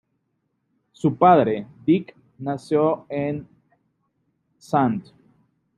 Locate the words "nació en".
2.39-3.47